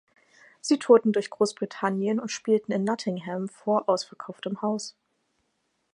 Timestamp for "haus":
4.63-4.95